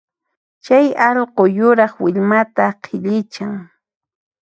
[0.65, 3.53] Chay allqu yuraq willmata qhillichan